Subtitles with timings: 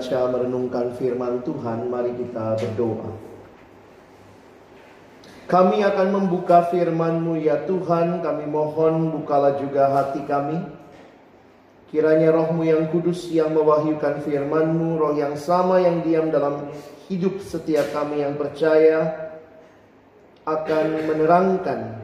[0.00, 3.12] membaca merenungkan firman Tuhan, mari kita berdoa.
[5.44, 10.56] Kami akan membuka firman-Mu ya Tuhan, kami mohon bukalah juga hati kami.
[11.92, 16.70] Kiranya rohmu yang kudus yang mewahyukan firman-Mu, roh yang sama yang diam dalam
[17.12, 19.28] hidup setiap kami yang percaya,
[20.48, 22.00] akan menerangkan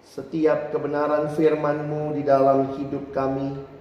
[0.00, 3.73] setiap kebenaran firman-Mu di dalam hidup kami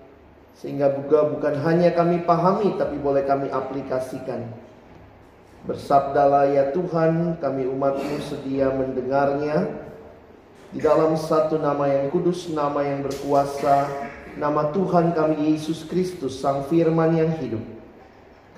[0.57, 4.47] sehingga juga bukan hanya kami pahami tapi boleh kami aplikasikan.
[5.63, 9.87] Bersabdalah ya Tuhan, kami umatmu sedia mendengarnya.
[10.73, 13.87] Di dalam satu nama yang kudus, nama yang berkuasa,
[14.35, 17.63] nama Tuhan kami Yesus Kristus, Sang Firman yang hidup.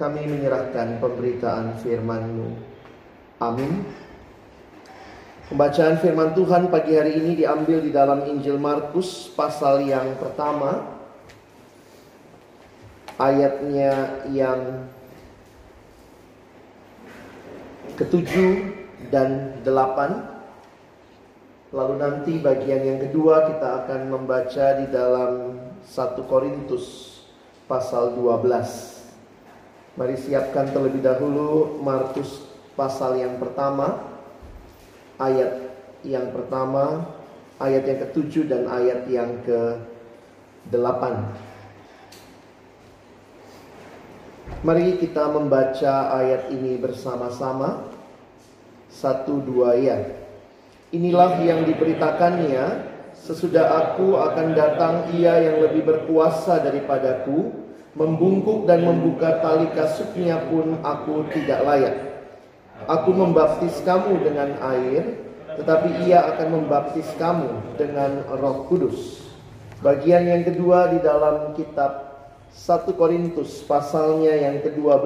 [0.02, 2.50] Kami menyerahkan pemberitaan firman-Mu.
[3.44, 3.84] Amin.
[5.46, 10.95] Pembacaan firman Tuhan pagi hari ini diambil di dalam Injil Markus pasal yang pertama
[13.20, 14.90] ayatnya yang
[17.96, 18.76] ketujuh
[19.12, 20.36] dan delapan.
[21.76, 27.20] Lalu nanti bagian yang kedua kita akan membaca di dalam 1 Korintus
[27.68, 28.40] pasal 12.
[29.96, 32.44] Mari siapkan terlebih dahulu Markus
[32.76, 34.16] pasal yang pertama
[35.20, 35.66] ayat
[36.06, 37.08] yang pertama,
[37.58, 39.80] ayat yang ketujuh dan ayat yang ke
[40.70, 41.34] delapan.
[44.66, 47.86] Mari kita membaca ayat ini bersama-sama.
[48.90, 50.02] Satu dua ya.
[50.90, 53.62] Inilah yang diberitakannya, sesudah
[53.94, 57.54] aku akan datang ia yang lebih berkuasa daripadaku,
[57.94, 61.98] membungkuk dan membuka tali kasutnya pun aku tidak layak.
[62.90, 65.30] Aku membaptis kamu dengan air,
[65.62, 69.30] tetapi ia akan membaptis kamu dengan roh kudus.
[69.86, 72.15] Bagian yang kedua di dalam kitab
[72.54, 75.06] 1 Korintus pasalnya yang ke-12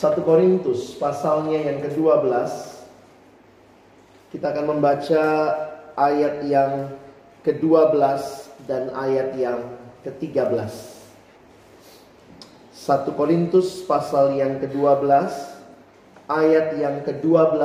[0.00, 2.32] 1 Korintus pasalnya yang ke-12
[4.32, 5.24] kita akan membaca
[5.98, 6.72] ayat yang
[7.44, 8.00] ke-12
[8.64, 9.60] dan ayat yang
[10.06, 10.72] ke-13
[12.80, 15.04] 1 Korintus pasal yang ke-12
[16.30, 17.60] ayat yang ke-12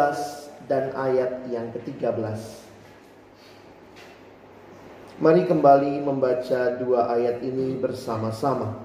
[0.67, 2.64] dan ayat yang ke-13
[5.15, 8.83] Mari kembali membaca dua ayat ini bersama-sama.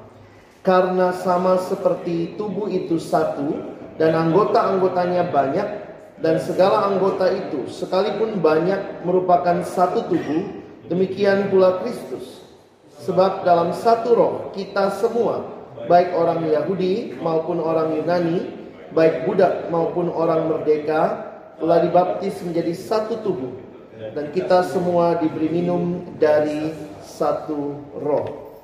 [0.62, 3.50] Karena sama seperti tubuh itu satu
[3.98, 5.68] dan anggota-anggotanya banyak
[6.22, 10.54] dan segala anggota itu sekalipun banyak merupakan satu tubuh,
[10.86, 12.46] demikian pula Kristus.
[13.02, 15.50] Sebab dalam satu roh kita semua,
[15.90, 18.54] baik orang Yahudi maupun orang Yunani,
[18.94, 21.26] baik budak maupun orang merdeka,
[21.58, 23.69] telah dibaptis menjadi satu tubuh
[24.00, 26.72] dan kita semua diberi minum dari
[27.04, 28.56] satu roh.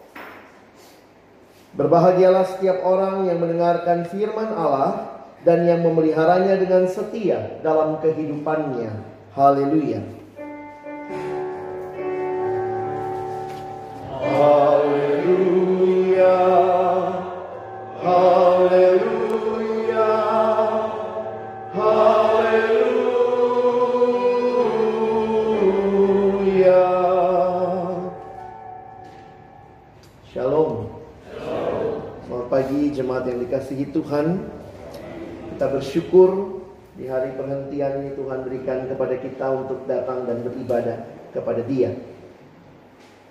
[1.77, 8.97] Berbahagialah setiap orang yang mendengarkan firman Allah dan yang memeliharanya dengan setia dalam kehidupannya.
[9.37, 10.01] Haleluya.
[32.95, 34.47] Jemaat yang dikasihi Tuhan
[35.55, 36.63] Kita bersyukur
[36.97, 41.05] di hari perhentian ini Tuhan berikan kepada kita untuk datang dan beribadah
[41.37, 41.93] kepada dia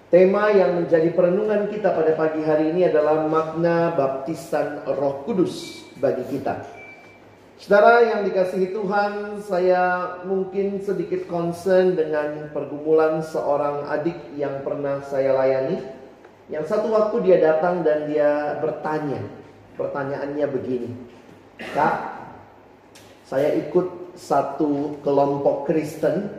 [0.05, 6.21] Tema yang menjadi perenungan kita pada pagi hari ini adalah makna baptisan Roh Kudus bagi
[6.29, 6.61] kita.
[7.57, 15.33] Saudara yang dikasihi Tuhan, saya mungkin sedikit concern dengan pergumulan seorang adik yang pernah saya
[15.33, 15.81] layani.
[16.45, 19.21] Yang satu waktu dia datang dan dia bertanya.
[19.75, 20.89] Pertanyaannya begini.
[21.73, 21.95] Kak,
[23.25, 26.29] saya ikut satu kelompok Kristen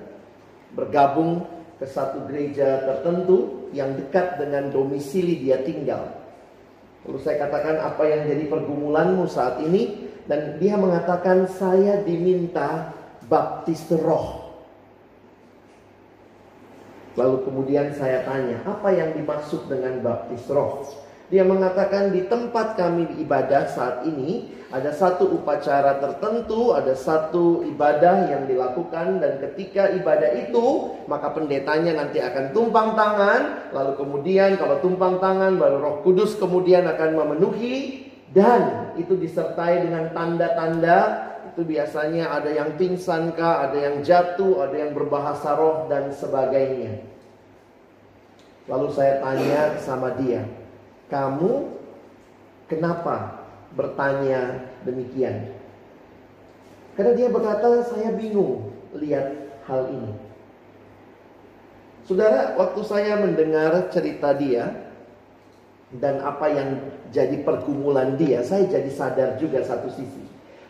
[0.73, 1.45] bergabung
[1.77, 6.09] ke satu gereja tertentu yang dekat dengan domisili dia tinggal.
[7.05, 12.95] Lalu saya katakan apa yang jadi pergumulanmu saat ini dan dia mengatakan saya diminta
[13.27, 14.46] baptis roh.
[17.17, 20.85] Lalu kemudian saya tanya, apa yang dimaksud dengan baptis roh?
[21.27, 28.31] Dia mengatakan di tempat kami ibadah saat ini ada satu upacara tertentu, ada satu ibadah
[28.31, 34.79] yang dilakukan dan ketika ibadah itu maka pendetanya nanti akan tumpang tangan, lalu kemudian kalau
[34.79, 40.99] tumpang tangan baru Roh Kudus kemudian akan memenuhi dan itu disertai dengan tanda-tanda
[41.57, 47.01] itu biasanya ada yang pingsan kah, ada yang jatuh, ada yang berbahasa roh dan sebagainya.
[48.69, 50.45] Lalu saya tanya sama dia,
[51.09, 51.73] kamu
[52.69, 53.41] kenapa
[53.73, 55.57] bertanya demikian?
[56.93, 60.13] Karena dia berkata, saya bingung lihat hal ini.
[62.05, 64.93] Saudara, waktu saya mendengar cerita dia
[65.89, 66.85] dan apa yang
[67.17, 70.26] jadi pergumulan dia, saya jadi sadar juga satu sisi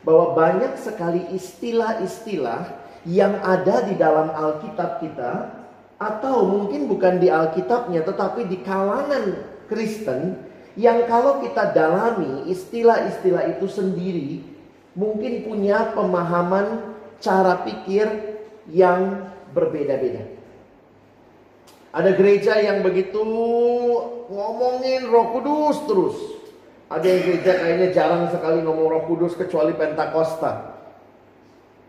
[0.06, 2.70] bahwa banyak sekali istilah-istilah
[3.02, 5.50] yang ada di dalam Alkitab kita
[5.98, 9.34] atau mungkin bukan di Alkitabnya tetapi di kalangan
[9.66, 10.38] Kristen
[10.78, 14.46] yang kalau kita dalami istilah-istilah itu sendiri
[14.94, 18.06] mungkin punya pemahaman cara pikir
[18.70, 20.22] yang berbeda-beda.
[21.96, 23.24] Ada gereja yang begitu
[24.28, 26.16] ngomongin Roh Kudus terus.
[26.86, 30.78] Ada yang gereja kayaknya jarang sekali ngomong Roh Kudus kecuali Pentakosta.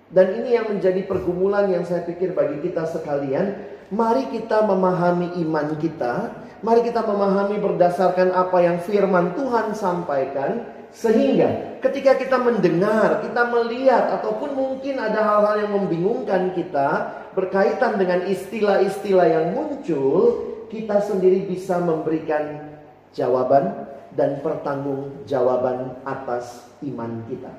[0.09, 3.75] Dan ini yang menjadi pergumulan yang saya pikir bagi kita sekalian.
[3.94, 11.77] Mari kita memahami iman kita Mari kita memahami berdasarkan apa yang firman Tuhan sampaikan sehingga
[11.85, 19.27] ketika kita mendengar, kita melihat ataupun mungkin ada hal-hal yang membingungkan kita berkaitan dengan istilah-istilah
[19.29, 22.73] yang muncul, kita sendiri bisa memberikan
[23.13, 27.51] jawaban dan pertanggungjawaban atas iman kita.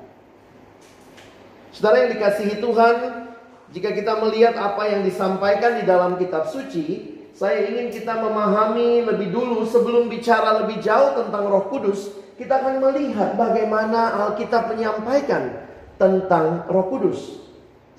[1.69, 2.95] Saudara yang dikasihi Tuhan,
[3.69, 9.29] jika kita melihat apa yang disampaikan di dalam kitab suci, saya ingin kita memahami lebih
[9.29, 15.63] dulu sebelum bicara lebih jauh tentang Roh Kudus, kita akan melihat bagaimana Alkitab menyampaikan
[15.95, 17.39] tentang Roh Kudus.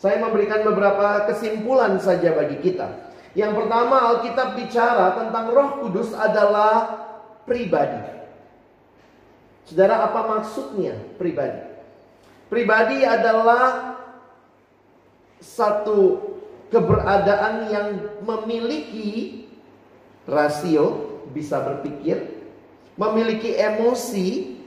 [0.00, 3.12] Saya memberikan beberapa kesimpulan saja bagi kita.
[3.38, 7.00] Yang pertama, Alkitab bicara tentang Roh Kudus adalah
[7.46, 8.19] pribadi.
[9.70, 11.62] Saudara, apa maksudnya pribadi?
[12.50, 13.94] Pribadi adalah
[15.38, 16.18] satu
[16.74, 17.88] keberadaan yang
[18.26, 19.46] memiliki
[20.26, 22.34] rasio, bisa berpikir,
[22.98, 24.58] memiliki emosi,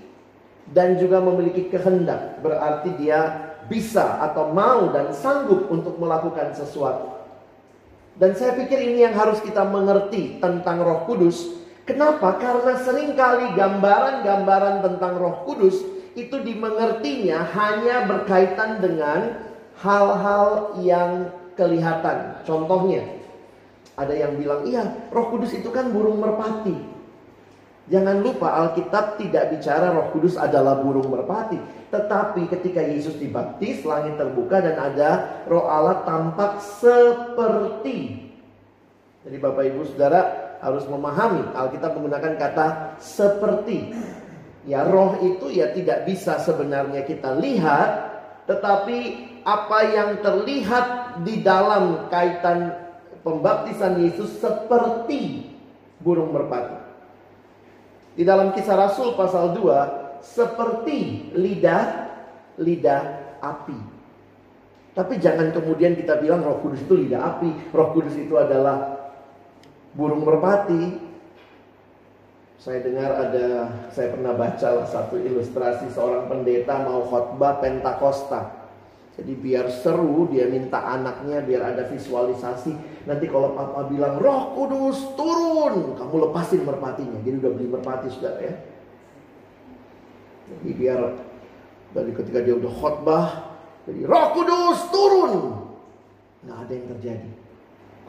[0.71, 2.39] dan juga memiliki kehendak.
[2.39, 7.11] Berarti dia bisa atau mau dan sanggup untuk melakukan sesuatu.
[8.15, 11.59] Dan saya pikir ini yang harus kita mengerti tentang Roh Kudus.
[11.83, 12.39] Kenapa?
[12.39, 19.41] Karena sering kali gambaran-gambaran tentang Roh Kudus itu dimengertinya hanya berkaitan dengan
[19.81, 22.45] hal-hal yang kelihatan.
[22.45, 23.01] Contohnya,
[23.93, 26.93] ada yang bilang, iya roh kudus itu kan burung merpati.
[27.91, 31.59] Jangan lupa Alkitab tidak bicara roh kudus adalah burung merpati.
[31.93, 35.11] Tetapi ketika Yesus dibaptis, langit terbuka dan ada
[35.45, 38.29] roh Allah tampak seperti.
[39.23, 42.67] Jadi Bapak Ibu Saudara harus memahami Alkitab menggunakan kata
[43.03, 43.91] seperti.
[44.63, 48.15] Ya roh itu ya tidak bisa sebenarnya kita lihat.
[48.47, 48.99] Tetapi
[49.43, 52.71] apa yang terlihat di dalam kaitan
[53.27, 55.51] pembaptisan Yesus seperti
[55.99, 56.79] burung merpati.
[58.15, 61.83] Di dalam kisah Rasul pasal 2 seperti lidah
[62.55, 63.01] lidah
[63.43, 63.79] api.
[64.93, 68.92] Tapi jangan kemudian kita bilang Roh Kudus itu lidah api, Roh Kudus itu adalah
[69.93, 71.13] burung merpati.
[72.63, 73.47] Saya dengar ada,
[73.91, 78.63] saya pernah baca satu ilustrasi seorang pendeta mau khotbah Pentakosta.
[79.13, 82.73] Jadi biar seru dia minta anaknya biar ada visualisasi.
[83.05, 85.93] Nanti kalau papa bilang roh kudus turun.
[85.99, 87.19] Kamu lepasin merpatinya.
[87.21, 88.55] Jadi udah beli merpati sudah ya.
[90.49, 90.99] Jadi biar
[91.93, 93.27] dari ketika dia udah khotbah.
[93.85, 95.33] Jadi roh kudus turun.
[96.47, 97.31] Nggak ada yang terjadi.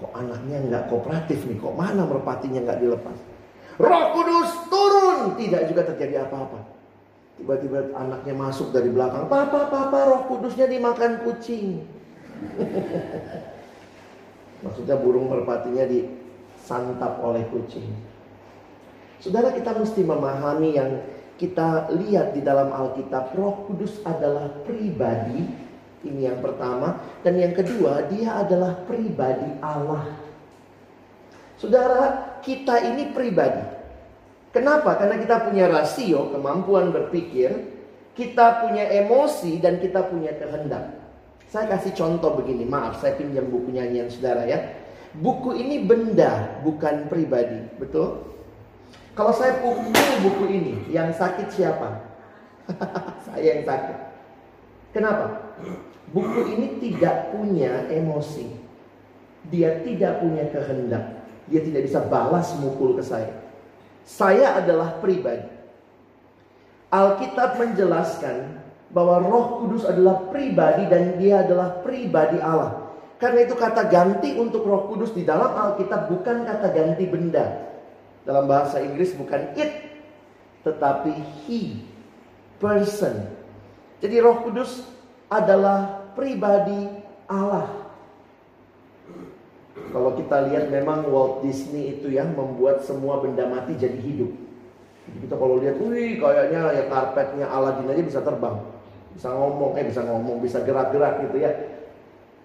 [0.02, 1.62] Kok anaknya nggak kooperatif nih?
[1.62, 3.18] Kok mana merpatinya nggak dilepas?
[3.78, 6.58] Roh Kudus turun, tidak juga terjadi apa-apa.
[7.34, 11.82] Tiba-tiba anaknya masuk dari belakang, papa, papa, Roh Kudusnya dimakan kucing.
[14.62, 17.90] Maksudnya burung merpatinya disantap oleh kucing.
[19.18, 20.90] Saudara kita mesti memahami yang
[21.34, 25.42] kita lihat di dalam Alkitab, Roh Kudus adalah pribadi
[26.04, 27.00] ini yang pertama.
[27.24, 30.04] Dan yang kedua, dia adalah pribadi Allah.
[31.56, 33.64] Saudara, kita ini pribadi.
[34.54, 34.94] Kenapa?
[35.00, 37.74] Karena kita punya rasio, kemampuan berpikir,
[38.14, 40.94] kita punya emosi, dan kita punya kehendak.
[41.50, 44.58] Saya kasih contoh begini, maaf saya pinjam buku nyanyian saudara ya.
[45.14, 48.34] Buku ini benda, bukan pribadi, betul?
[49.14, 49.94] Kalau saya pukul
[50.26, 52.02] buku ini, yang sakit siapa?
[53.26, 53.98] saya yang sakit.
[54.90, 55.54] Kenapa?
[56.12, 58.50] Buku ini tidak punya emosi.
[59.48, 61.04] Dia tidak punya kehendak.
[61.48, 63.32] Dia tidak bisa balas mukul ke saya.
[64.04, 65.48] Saya adalah pribadi.
[66.92, 68.62] Alkitab menjelaskan
[68.94, 72.94] bahwa Roh Kudus adalah pribadi dan dia adalah pribadi Allah.
[73.18, 77.74] Karena itu kata ganti untuk Roh Kudus di dalam Alkitab bukan kata ganti benda.
[78.22, 79.72] Dalam bahasa Inggris bukan it,
[80.62, 81.12] tetapi
[81.44, 81.82] he,
[82.62, 83.26] person.
[83.98, 84.93] Jadi Roh Kudus
[85.28, 86.88] adalah pribadi
[87.28, 87.84] Allah.
[89.74, 94.30] Kalau kita lihat memang Walt Disney itu ya membuat semua benda mati jadi hidup.
[95.04, 98.56] Jadi kita kalau lihat, wih kayaknya ya karpetnya Aladin aja bisa terbang.
[99.14, 101.52] Bisa ngomong, eh bisa ngomong, bisa gerak-gerak gitu ya.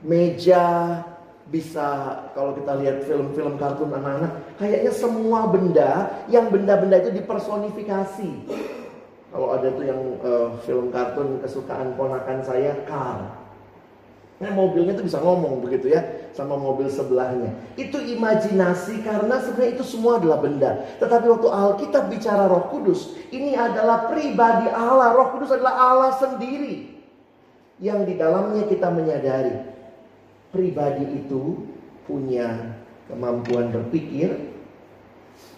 [0.05, 0.65] Meja,
[1.49, 5.91] bisa kalau kita lihat film-film kartun anak-anak, kayaknya semua benda
[6.29, 8.29] yang benda-benda itu dipersonifikasi.
[9.29, 13.39] Kalau ada tuh yang uh, film kartun kesukaan ponakan saya, Car.
[14.39, 17.51] Nah mobilnya tuh bisa ngomong begitu ya sama mobil sebelahnya.
[17.75, 20.79] Itu imajinasi karena sebenarnya itu semua adalah benda.
[20.97, 25.11] Tetapi waktu Alkitab bicara Roh Kudus, ini adalah pribadi Allah.
[25.11, 27.03] Roh Kudus adalah Allah sendiri
[27.83, 29.55] yang di dalamnya kita menyadari
[30.55, 31.67] pribadi itu
[32.07, 32.79] punya
[33.11, 34.55] kemampuan berpikir,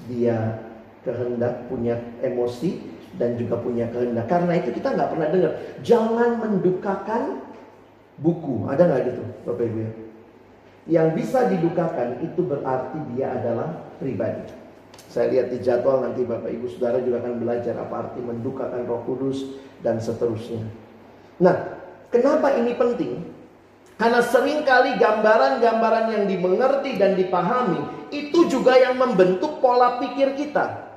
[0.10, 0.58] dia
[1.06, 2.82] kehendak punya emosi
[3.16, 4.28] dan juga punya kehendak.
[4.28, 5.52] Karena itu kita nggak pernah dengar
[5.84, 7.24] jangan mendukakan
[8.22, 8.68] buku.
[8.70, 9.92] Ada nggak gitu, Bapak Ibu ya?
[10.90, 13.70] Yang bisa didukakan itu berarti dia adalah
[14.02, 14.50] pribadi.
[15.12, 19.04] Saya lihat di jadwal nanti Bapak Ibu Saudara juga akan belajar apa arti mendukakan Roh
[19.04, 20.64] Kudus dan seterusnya.
[21.44, 21.56] Nah,
[22.08, 23.28] kenapa ini penting?
[24.00, 30.91] Karena sering kali gambaran-gambaran yang dimengerti dan dipahami itu juga yang membentuk pola pikir kita.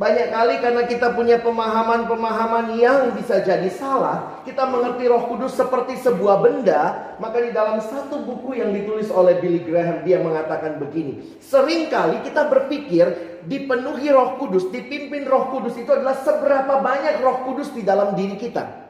[0.00, 6.00] Banyak kali karena kita punya pemahaman-pemahaman yang bisa jadi salah, kita mengerti Roh Kudus seperti
[6.00, 11.36] sebuah benda, maka di dalam satu buku yang ditulis oleh Billy Graham dia mengatakan begini,
[11.44, 13.12] sering kali kita berpikir
[13.44, 18.40] dipenuhi Roh Kudus, dipimpin Roh Kudus itu adalah seberapa banyak Roh Kudus di dalam diri
[18.40, 18.88] kita.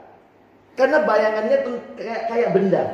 [0.78, 1.58] Karena bayangannya
[1.98, 2.84] kayak, kayak benda.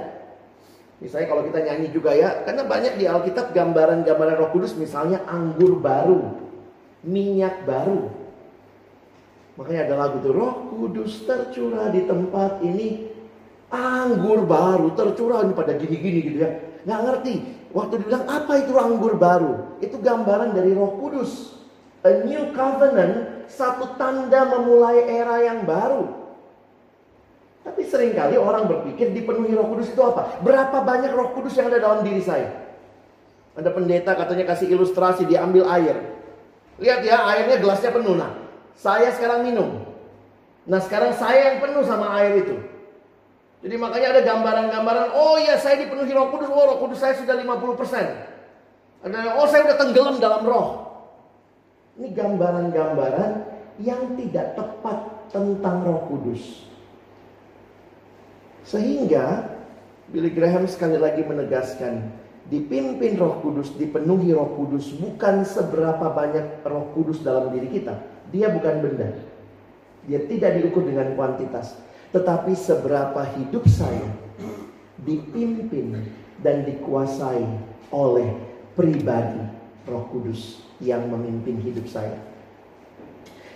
[1.04, 5.76] Misalnya kalau kita nyanyi juga ya, karena banyak di Alkitab gambaran-gambaran Roh Kudus misalnya anggur
[5.76, 6.45] baru
[7.06, 8.10] minyak baru.
[9.56, 13.08] Makanya ada lagu itu Roh Kudus tercurah di tempat ini
[13.72, 16.50] anggur baru tercurah pada gini-gini gitu ya.
[16.84, 17.34] Nggak ngerti.
[17.72, 19.80] Waktu dibilang apa itu anggur baru?
[19.80, 21.56] Itu gambaran dari Roh Kudus.
[22.04, 26.06] A new covenant, satu tanda memulai era yang baru.
[27.66, 30.38] Tapi sering kali orang berpikir dipenuhi Roh Kudus itu apa?
[30.44, 32.52] Berapa banyak Roh Kudus yang ada dalam diri saya?
[33.56, 36.15] Ada pendeta katanya kasih ilustrasi, dia ambil air.
[36.76, 38.14] Lihat ya, airnya gelasnya penuh.
[38.16, 38.36] Nah,
[38.76, 39.84] saya sekarang minum.
[40.68, 42.56] Nah, sekarang saya yang penuh sama air itu.
[43.64, 47.34] Jadi makanya ada gambaran-gambaran, oh ya saya dipenuhi roh kudus, oh roh kudus saya sudah
[47.34, 49.08] 50%.
[49.08, 50.68] Ada, oh saya sudah tenggelam dalam roh.
[51.96, 53.32] Ini gambaran-gambaran
[53.80, 54.98] yang tidak tepat
[55.32, 56.68] tentang roh kudus.
[58.66, 59.56] Sehingga
[60.12, 62.06] Billy Graham sekali lagi menegaskan,
[62.46, 67.98] dipimpin Roh Kudus, dipenuhi Roh Kudus, bukan seberapa banyak Roh Kudus dalam diri kita.
[68.30, 69.08] Dia bukan benda.
[70.06, 71.74] Dia tidak diukur dengan kuantitas,
[72.14, 74.06] tetapi seberapa hidup saya
[75.02, 76.06] dipimpin
[76.38, 77.42] dan dikuasai
[77.90, 78.30] oleh
[78.78, 79.42] pribadi
[79.90, 82.35] Roh Kudus yang memimpin hidup saya.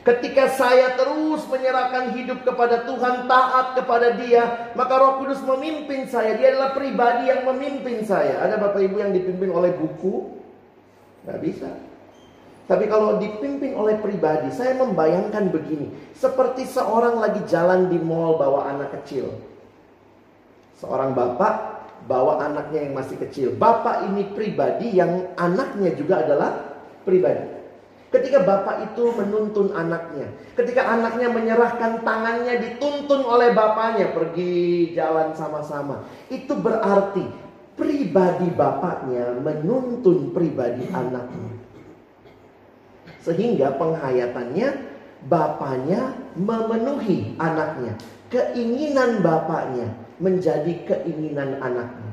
[0.00, 6.40] Ketika saya terus menyerahkan hidup kepada Tuhan, taat kepada Dia, maka Roh Kudus memimpin saya.
[6.40, 8.40] Dia adalah pribadi yang memimpin saya.
[8.40, 10.40] Ada Bapak Ibu yang dipimpin oleh buku?
[11.28, 11.68] Gak bisa.
[12.64, 15.90] Tapi kalau dipimpin oleh pribadi, saya membayangkan begini.
[16.14, 19.26] Seperti seorang lagi jalan di mall bawa anak kecil.
[20.78, 23.58] Seorang bapak bawa anaknya yang masih kecil.
[23.58, 26.50] Bapak ini pribadi yang anaknya juga adalah
[27.02, 27.49] pribadi.
[28.10, 36.10] Ketika bapak itu menuntun anaknya, ketika anaknya menyerahkan tangannya dituntun oleh bapaknya pergi jalan sama-sama,
[36.26, 37.22] itu berarti
[37.78, 41.54] pribadi bapaknya menuntun pribadi anaknya.
[43.22, 44.68] Sehingga penghayatannya
[45.30, 47.94] bapaknya memenuhi anaknya.
[48.26, 49.86] Keinginan bapaknya
[50.18, 52.10] menjadi keinginan anaknya.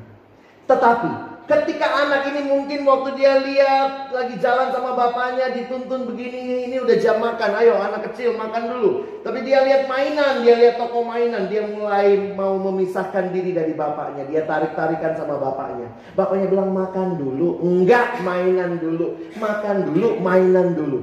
[0.69, 6.75] Tetapi ketika anak ini mungkin waktu dia lihat lagi jalan sama bapaknya dituntun begini ini
[6.83, 8.91] udah jam makan ayo anak kecil makan dulu.
[9.23, 14.27] Tapi dia lihat mainan dia lihat toko mainan dia mulai mau memisahkan diri dari bapaknya.
[14.27, 15.87] Dia tarik tarikan sama bapaknya.
[16.19, 17.63] Bapaknya bilang makan dulu.
[17.63, 19.15] Enggak mainan dulu.
[19.39, 20.99] Makan dulu mainan dulu.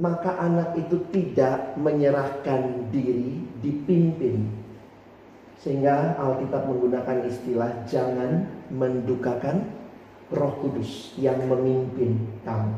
[0.00, 4.65] Maka anak itu tidak menyerahkan diri dipimpin
[5.60, 9.66] sehingga Alkitab menggunakan istilah jangan mendukakan
[10.32, 12.74] Roh Kudus yang memimpin kamu.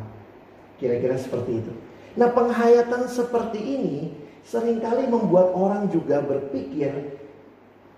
[0.78, 1.72] Kira-kira seperti itu.
[2.18, 3.96] Nah, penghayatan seperti ini
[4.44, 7.18] sering kali membuat orang juga berpikir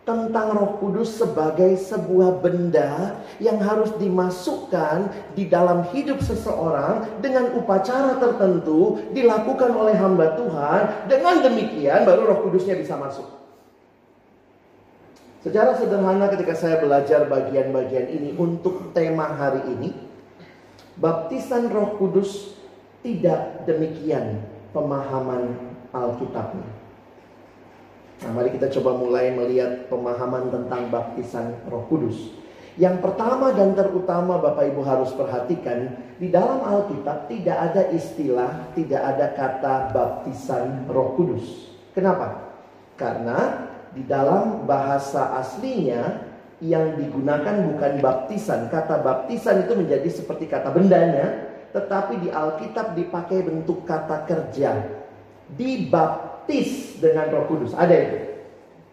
[0.05, 8.17] tentang Roh Kudus sebagai sebuah benda yang harus dimasukkan di dalam hidup seseorang dengan upacara
[8.19, 10.81] tertentu dilakukan oleh hamba Tuhan.
[11.07, 13.40] Dengan demikian baru Roh Kudusnya bisa masuk.
[15.41, 19.97] Secara sederhana ketika saya belajar bagian-bagian ini untuk tema hari ini,
[21.01, 22.61] baptisan Roh Kudus
[23.01, 24.45] tidak demikian
[24.77, 26.69] pemahaman Alkitabnya.
[28.21, 32.37] Nah, mari kita coba mulai melihat pemahaman tentang baptisan Roh Kudus.
[32.77, 39.01] Yang pertama dan terutama Bapak Ibu harus perhatikan, di dalam Alkitab tidak ada istilah, tidak
[39.01, 41.73] ada kata baptisan Roh Kudus.
[41.97, 42.53] Kenapa?
[43.01, 46.23] Karena di dalam bahasa aslinya
[46.63, 48.69] yang digunakan bukan baptisan.
[48.69, 54.79] Kata baptisan itu menjadi seperti kata bendanya, tetapi di Alkitab dipakai bentuk kata kerja.
[55.51, 57.75] Dibaptis dengan Roh Kudus.
[57.75, 58.19] Ada itu.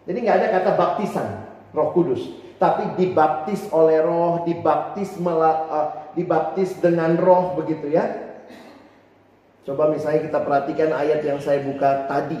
[0.08, 1.28] Jadi nggak ada kata baptisan
[1.76, 2.24] Roh Kudus,
[2.56, 8.26] tapi dibaptis oleh Roh, dibaptis mela, uh, dibaptis dengan Roh begitu ya.
[9.68, 12.40] Coba misalnya kita perhatikan ayat yang saya buka tadi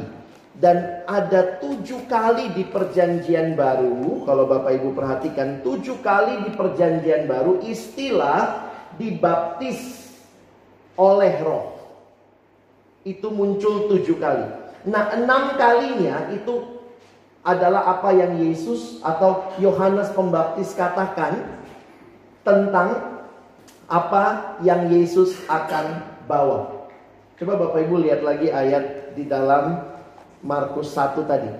[0.58, 7.30] dan ada tujuh kali di perjanjian baru, kalau Bapak Ibu perhatikan, tujuh kali di perjanjian
[7.30, 8.66] baru istilah
[8.98, 10.10] dibaptis
[10.98, 11.78] oleh roh.
[13.06, 14.46] Itu muncul tujuh kali.
[14.90, 16.82] Nah enam kalinya itu
[17.46, 21.38] adalah apa yang Yesus atau Yohanes Pembaptis katakan
[22.42, 23.22] tentang
[23.86, 26.90] apa yang Yesus akan bawa.
[27.38, 29.97] Coba Bapak Ibu lihat lagi ayat di dalam
[30.42, 31.50] Markus 1 tadi.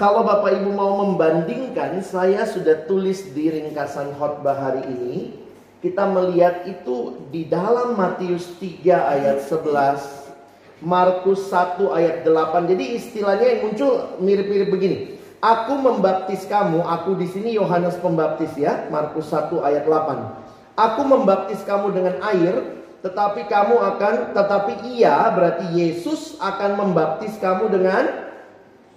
[0.00, 5.36] Kalau Bapak Ibu mau membandingkan, saya sudah tulis di ringkasan khotbah hari ini.
[5.84, 12.68] Kita melihat itu di dalam Matius 3 ayat 11, Markus 1 ayat 8.
[12.72, 15.20] Jadi istilahnya yang muncul mirip-mirip begini.
[15.40, 20.80] Aku membaptis kamu, aku di sini Yohanes Pembaptis ya, Markus 1 ayat 8.
[20.80, 27.72] Aku membaptis kamu dengan air, tetapi kamu akan tetapi ia berarti Yesus akan membaptis kamu
[27.72, 28.04] dengan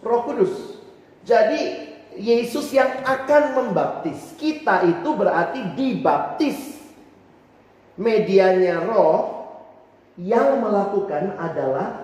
[0.03, 0.75] Roh Kudus.
[1.23, 4.35] Jadi Yesus yang akan membaptis.
[4.35, 6.75] Kita itu berarti dibaptis.
[7.95, 9.45] Medianya Roh
[10.19, 12.03] yang melakukan adalah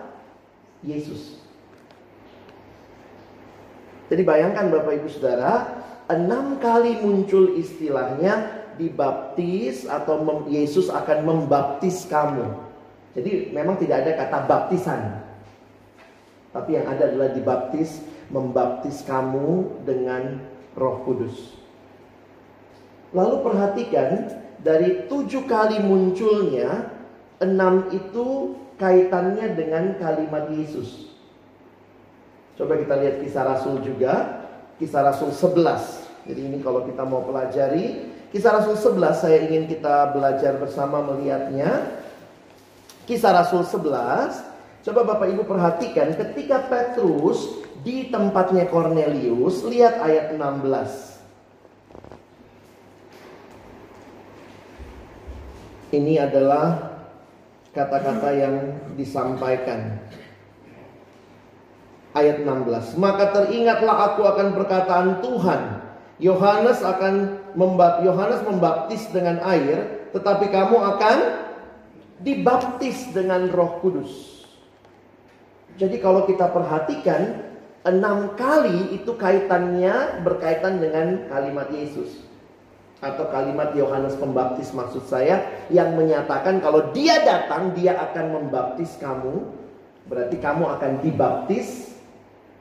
[0.86, 1.38] Yesus.
[4.10, 12.48] Jadi bayangkan Bapak Ibu Saudara, enam kali muncul istilahnya dibaptis atau Yesus akan membaptis kamu.
[13.14, 15.02] Jadi memang tidak ada kata baptisan.
[16.56, 18.00] Tapi yang ada adalah dibaptis,
[18.32, 20.40] membaptis kamu dengan
[20.74, 21.60] Roh Kudus.
[23.12, 24.10] Lalu perhatikan
[24.64, 26.90] dari tujuh kali munculnya,
[27.44, 31.12] enam itu kaitannya dengan kalimat Yesus.
[32.56, 34.46] Coba kita lihat kisah Rasul juga,
[34.78, 36.28] kisah Rasul 11.
[36.30, 41.98] Jadi ini kalau kita mau pelajari, Kisah Rasul 11 saya ingin kita belajar bersama melihatnya.
[43.10, 44.86] Kisah Rasul 11.
[44.86, 51.10] Coba Bapak Ibu perhatikan ketika Petrus di tempatnya Cornelius, lihat ayat 16.
[55.90, 56.94] Ini adalah
[57.74, 58.56] kata-kata yang
[58.94, 60.06] disampaikan.
[62.14, 62.94] Ayat 16.
[62.94, 65.79] Maka teringatlah aku akan perkataan Tuhan.
[66.20, 71.18] Yohanes akan membat Yohanes membaptis dengan air, tetapi kamu akan
[72.20, 74.44] dibaptis dengan Roh Kudus.
[75.80, 77.50] Jadi kalau kita perhatikan
[77.88, 82.28] enam kali itu kaitannya berkaitan dengan kalimat Yesus
[83.00, 89.48] atau kalimat Yohanes Pembaptis maksud saya yang menyatakan kalau dia datang dia akan membaptis kamu
[90.12, 91.96] berarti kamu akan dibaptis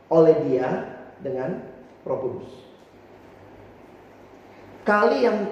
[0.06, 0.86] oleh dia
[1.18, 1.58] dengan
[2.06, 2.67] Roh Kudus.
[4.88, 5.44] Kali yang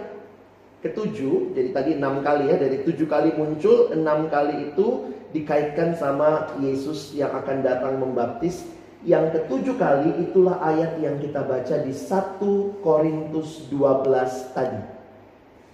[0.81, 6.57] ketujuh, jadi tadi enam kali ya, dari tujuh kali muncul, enam kali itu dikaitkan sama
[6.57, 8.65] Yesus yang akan datang membaptis.
[9.05, 14.81] Yang ketujuh kali itulah ayat yang kita baca di 1 Korintus 12 tadi.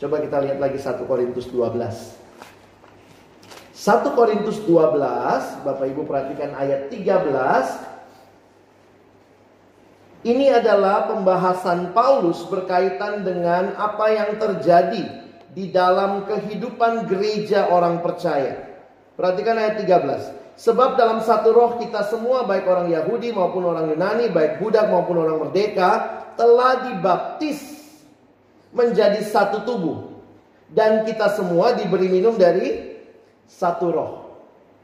[0.03, 2.19] Coba kita lihat lagi 1 Korintus 12.
[3.79, 7.92] 1 Korintus 12, Bapak Ibu perhatikan ayat 13
[10.23, 15.03] ini adalah pembahasan Paulus berkaitan dengan apa yang terjadi
[15.51, 18.71] di dalam kehidupan gereja orang percaya.
[19.19, 20.59] Perhatikan ayat 13.
[20.63, 25.27] Sebab dalam satu roh kita semua baik orang Yahudi maupun orang Yunani, baik budak maupun
[25.27, 27.83] orang merdeka telah dibaptis
[28.71, 30.23] menjadi satu tubuh.
[30.73, 32.97] Dan kita semua diberi minum dari
[33.45, 34.13] satu roh.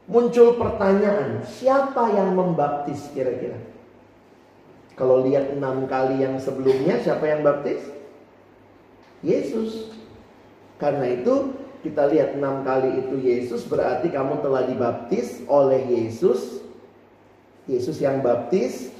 [0.09, 3.78] Muncul pertanyaan, siapa yang membaptis kira-kira?
[4.99, 7.79] Kalau lihat enam kali yang sebelumnya, siapa yang baptis?
[9.23, 9.95] Yesus.
[10.75, 16.59] Karena itu kita lihat enam kali itu Yesus berarti kamu telah dibaptis oleh Yesus.
[17.63, 18.91] Yesus yang baptis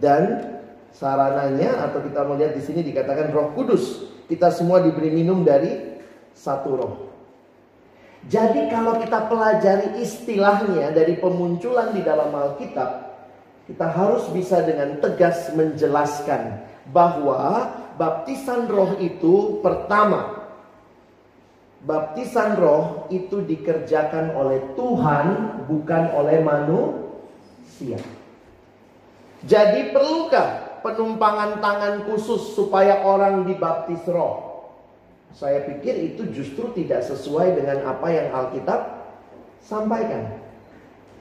[0.00, 0.56] dan
[0.96, 4.08] sarananya atau kita melihat di sini dikatakan Roh Kudus.
[4.32, 6.00] Kita semua diberi minum dari
[6.32, 6.94] satu roh.
[8.30, 13.11] Jadi kalau kita pelajari istilahnya dari pemunculan di dalam Alkitab,
[13.70, 20.42] kita harus bisa dengan tegas menjelaskan bahwa baptisan roh itu pertama
[21.82, 25.26] baptisan roh itu dikerjakan oleh Tuhan
[25.66, 27.98] bukan oleh manusia.
[29.42, 34.50] Jadi perlukah penumpangan tangan khusus supaya orang dibaptis roh?
[35.34, 38.80] Saya pikir itu justru tidak sesuai dengan apa yang Alkitab
[39.64, 40.41] sampaikan.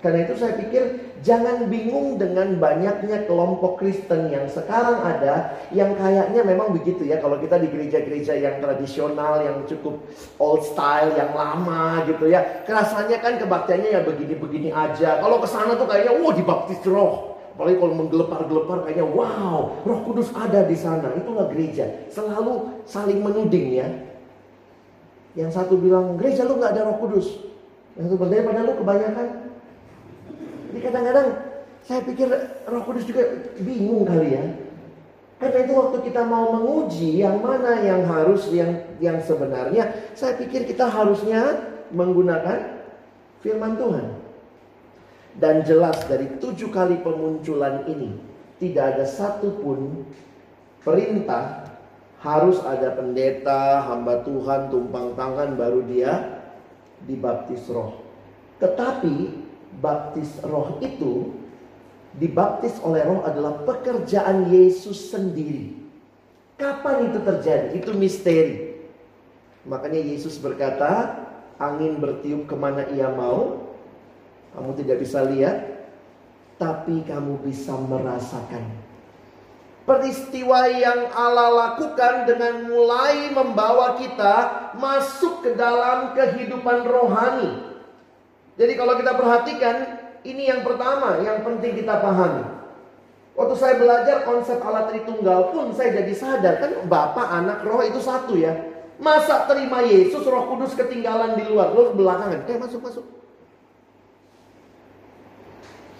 [0.02, 6.42] Karena itu saya pikir jangan bingung dengan banyaknya kelompok Kristen yang sekarang ada yang kayaknya
[6.42, 10.02] memang begitu ya kalau kita di gereja-gereja yang tradisional yang cukup
[10.42, 12.66] old style yang lama gitu ya.
[12.66, 15.22] Kerasanya kan kebaktiannya ya begini-begini aja.
[15.22, 17.38] Kalau ke sana tuh kayaknya wah dibaptis roh.
[17.54, 21.14] Apalagi kalau menggelepar-gelepar kayaknya wow, Roh Kudus ada di sana.
[21.14, 22.10] Itulah gereja.
[22.10, 23.88] Selalu saling menuding ya.
[25.38, 27.38] Yang satu bilang, "Gereja lu nggak ada Roh Kudus."
[27.94, 29.28] Yang satu bertanya, "Padahal lu kebanyakan
[30.72, 31.28] jadi kadang-kadang
[31.84, 32.32] saya pikir
[32.72, 33.28] Roh Kudus juga
[33.60, 34.46] bingung kali ya.
[35.42, 40.70] Karena itu waktu kita mau menguji yang mana yang harus yang yang sebenarnya, saya pikir
[40.70, 41.60] kita harusnya
[41.92, 42.88] menggunakan
[43.44, 44.08] firman Tuhan.
[45.36, 48.16] Dan jelas dari tujuh kali pemunculan ini
[48.62, 50.06] tidak ada satupun
[50.86, 51.66] perintah
[52.22, 56.46] harus ada pendeta, hamba Tuhan, tumpang tangan baru dia
[57.10, 57.98] dibaptis roh.
[58.62, 59.41] Tetapi
[59.82, 61.34] baptis roh itu
[62.16, 65.74] dibaptis oleh roh adalah pekerjaan Yesus sendiri.
[66.56, 67.68] Kapan itu terjadi?
[67.74, 68.78] Itu misteri.
[69.66, 71.18] Makanya Yesus berkata,
[71.58, 73.66] angin bertiup ke mana ia mau.
[74.54, 75.90] Kamu tidak bisa lihat,
[76.62, 78.62] tapi kamu bisa merasakan.
[79.82, 84.36] Peristiwa yang Allah lakukan dengan mulai membawa kita
[84.78, 87.71] masuk ke dalam kehidupan rohani.
[88.62, 89.76] Jadi kalau kita perhatikan,
[90.22, 92.46] ini yang pertama yang penting kita pahami.
[93.34, 97.98] Waktu saya belajar konsep alat Tritunggal pun saya jadi sadar kan Bapak, Anak, Roh itu
[97.98, 98.54] satu ya.
[99.02, 102.46] Masa terima Yesus, Roh Kudus ketinggalan di luar, lu belakangan.
[102.46, 103.06] Eh masuk masuk.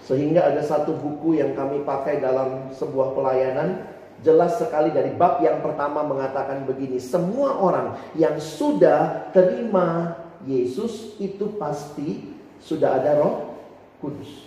[0.06, 3.90] Sehingga ada satu buku yang kami pakai dalam sebuah pelayanan
[4.22, 10.14] jelas sekali dari bab yang pertama mengatakan begini, semua orang yang sudah terima
[10.46, 12.31] Yesus itu pasti
[12.62, 13.58] sudah ada roh
[13.98, 14.46] kudus.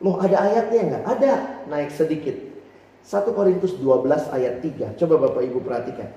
[0.00, 1.04] Loh ada ayatnya nggak?
[1.04, 1.32] Ada.
[1.68, 2.32] Naik sedikit.
[3.04, 4.96] 1 Korintus 12 ayat 3.
[4.96, 6.08] Coba Bapak Ibu perhatikan.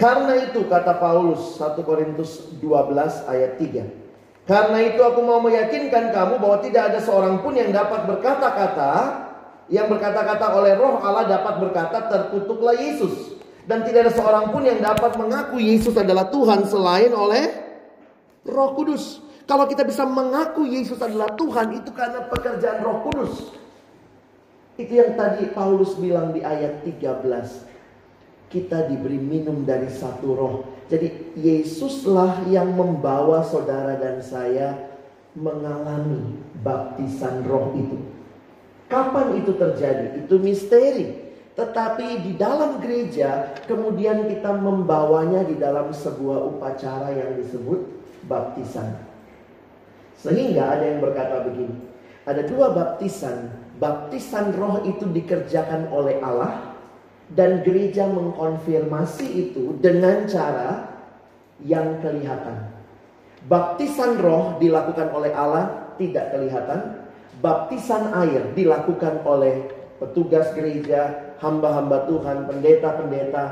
[0.00, 3.84] Karena itu kata Paulus 1 Korintus 12 ayat 3.
[4.48, 8.92] Karena itu aku mau meyakinkan kamu bahwa tidak ada seorang pun yang dapat berkata-kata
[9.70, 13.38] yang berkata-kata oleh roh Allah dapat berkata terkutuklah Yesus.
[13.70, 17.69] Dan tidak ada seorang pun yang dapat mengaku Yesus adalah Tuhan selain oleh
[18.46, 19.20] Roh Kudus.
[19.44, 23.60] Kalau kita bisa mengaku Yesus adalah Tuhan itu karena pekerjaan Roh Kudus.
[24.80, 27.68] Itu yang tadi Paulus bilang di ayat 13.
[28.48, 30.54] Kita diberi minum dari satu roh.
[30.90, 34.74] Jadi Yesuslah yang membawa saudara dan saya
[35.38, 38.00] mengalami baptisan roh itu.
[38.90, 40.26] Kapan itu terjadi?
[40.26, 41.30] Itu misteri.
[41.54, 47.99] Tetapi di dalam gereja kemudian kita membawanya di dalam sebuah upacara yang disebut
[48.30, 48.94] baptisan.
[50.14, 51.74] Sehingga ada yang berkata begini.
[52.22, 53.50] Ada dua baptisan.
[53.82, 56.78] Baptisan roh itu dikerjakan oleh Allah.
[57.30, 60.86] Dan gereja mengkonfirmasi itu dengan cara
[61.62, 62.70] yang kelihatan.
[63.46, 67.00] Baptisan roh dilakukan oleh Allah tidak kelihatan
[67.40, 73.44] baptisan air dilakukan oleh petugas gereja, hamba-hamba Tuhan, pendeta-pendeta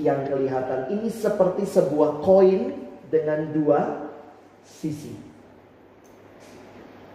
[0.00, 0.90] yang kelihatan.
[0.90, 2.76] Ini seperti sebuah koin
[3.08, 4.03] dengan dua
[4.64, 5.14] sisi.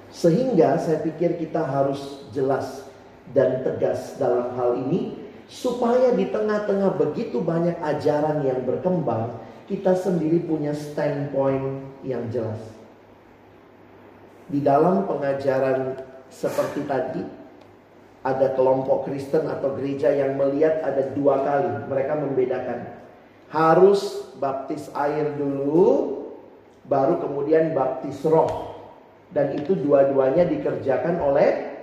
[0.10, 2.86] Sehingga saya pikir kita harus jelas
[3.34, 5.18] dan tegas dalam hal ini
[5.50, 9.34] supaya di tengah-tengah begitu banyak ajaran yang berkembang,
[9.70, 12.62] kita sendiri punya standpoint yang jelas.
[14.50, 17.22] Di dalam pengajaran seperti tadi
[18.26, 22.80] ada kelompok Kristen atau gereja yang melihat ada dua kali mereka membedakan
[23.50, 26.19] harus baptis air dulu
[26.90, 28.76] baru kemudian baptis roh.
[29.30, 31.78] Dan itu dua-duanya dikerjakan oleh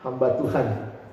[0.00, 0.66] hamba Tuhan.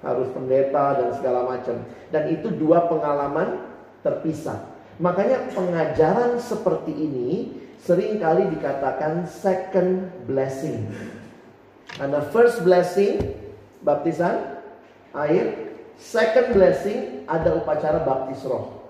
[0.03, 1.83] Harus pendeta dan segala macam.
[2.11, 3.59] Dan itu dua pengalaman
[4.03, 4.71] terpisah.
[4.99, 10.91] Makanya pengajaran seperti ini sering kali dikatakan second blessing.
[11.93, 13.19] Karena first blessing
[13.83, 14.59] baptisan
[15.15, 18.83] air, second blessing ada upacara baptis roh.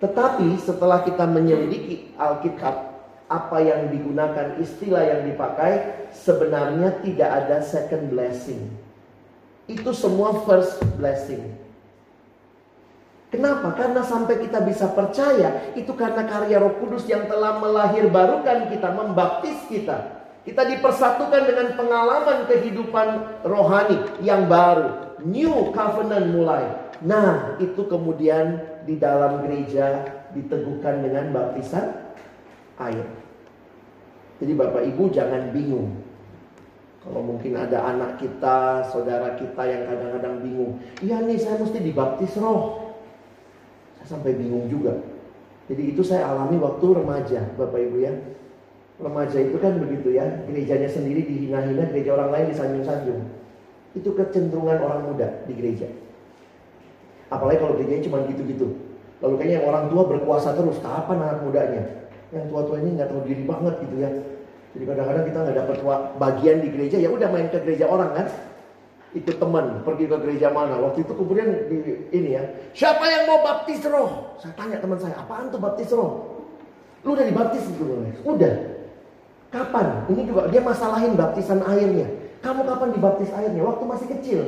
[0.00, 2.89] Tetapi setelah kita menyelidiki Alkitab,
[3.30, 8.66] apa yang digunakan, istilah yang dipakai sebenarnya tidak ada second blessing.
[9.70, 11.54] Itu semua first blessing.
[13.30, 13.78] Kenapa?
[13.78, 18.90] Karena sampai kita bisa percaya itu karena karya Roh Kudus yang telah melahir barukan kita,
[18.90, 20.26] membaptis kita.
[20.42, 23.08] Kita dipersatukan dengan pengalaman kehidupan
[23.46, 25.14] rohani yang baru.
[25.22, 26.66] New covenant mulai.
[27.06, 30.02] Nah, itu kemudian di dalam gereja
[30.34, 31.94] diteguhkan dengan baptisan
[32.82, 33.19] air.
[34.40, 36.00] Jadi Bapak Ibu jangan bingung.
[37.00, 40.72] Kalau mungkin ada anak kita, saudara kita yang kadang-kadang bingung.
[41.00, 42.92] Iya nih saya mesti dibaptis roh.
[44.00, 44.96] Saya sampai bingung juga.
[45.68, 48.12] Jadi itu saya alami waktu remaja Bapak Ibu ya
[49.00, 53.20] remaja itu kan begitu ya, gerejanya sendiri dihina-hina, gereja orang lain disanjung-sanjung.
[53.96, 55.88] Itu kecenderungan orang muda di gereja.
[57.32, 58.76] Apalagi kalau gerejanya cuma gitu-gitu.
[59.20, 61.82] Lalu kayaknya orang tua berkuasa terus, kapan anak mudanya?
[62.30, 64.10] Yang tua-tua ini nggak tahu diri banget gitu ya.
[64.70, 65.76] Jadi kadang-kadang kita nggak dapat
[66.18, 68.26] bagian di gereja, ya udah main ke gereja orang kan.
[69.10, 70.78] Ikut teman, pergi ke gereja mana.
[70.78, 71.76] Waktu itu kemudian di,
[72.14, 74.38] ini ya, siapa yang mau baptis roh?
[74.38, 76.38] Saya tanya teman saya, apaan tuh baptis roh?
[77.02, 77.82] Lu udah dibaptis gitu
[78.22, 78.54] Udah.
[79.50, 80.06] Kapan?
[80.06, 82.06] Ini juga dia masalahin baptisan airnya.
[82.38, 83.66] Kamu kapan dibaptis airnya?
[83.66, 84.40] Waktu masih kecil.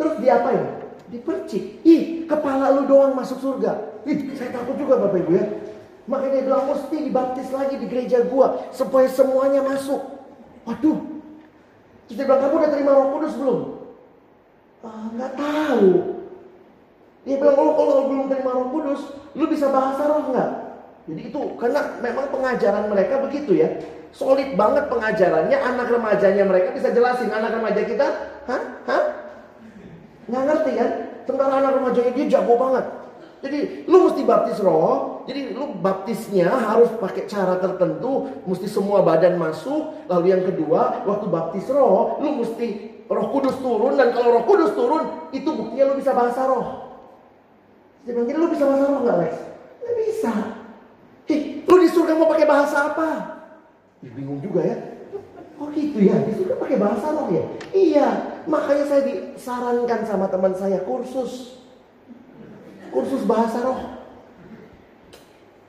[0.00, 0.64] Terus diapain?
[1.12, 1.84] Dipercik.
[1.84, 4.00] Ih, kepala lu doang masuk surga.
[4.08, 5.44] Ih, saya takut juga Bapak Ibu ya.
[6.10, 10.02] Makanya dia bilang mesti dibaptis lagi di gereja gua supaya semuanya masuk.
[10.66, 10.98] Waduh.
[12.10, 13.60] Dia bilang kamu udah terima Roh Kudus belum?
[14.82, 15.88] Ah, nggak tahu.
[17.22, 19.00] Dia bilang oh, kalau belum terima Roh Kudus,
[19.38, 20.50] lu bisa bahasa roh nggak?
[21.06, 23.70] Jadi itu karena memang pengajaran mereka begitu ya
[24.10, 27.30] solid banget pengajarannya, anak remajanya mereka bisa jelasin.
[27.30, 28.06] Anak remaja kita,
[28.50, 28.62] hah?
[28.86, 29.04] Hah?
[30.26, 30.90] Nggak ngerti kan?
[31.26, 32.86] Tentang anak remajanya dia jago banget.
[33.40, 39.40] Jadi lu mesti baptis roh, jadi lu baptisnya harus pakai cara tertentu, mesti semua badan
[39.40, 40.04] masuk.
[40.12, 43.96] Lalu yang kedua, waktu baptis roh, lu mesti roh kudus turun.
[43.96, 47.00] Dan kalau roh kudus turun, itu buktinya lu bisa bahasa roh.
[48.04, 49.32] Dia bilang, lu bisa bahasa roh nggak Lex?
[49.80, 50.32] Nggak bisa.
[51.32, 53.08] Hih, lu di surga mau pakai bahasa apa?
[54.00, 54.76] bingung juga ya.
[55.60, 57.44] Oh gitu ya, di situ pakai bahasa roh ya?
[57.72, 58.08] Iya,
[58.48, 61.59] makanya saya disarankan sama teman saya kursus.
[62.90, 63.80] Kursus bahasa roh.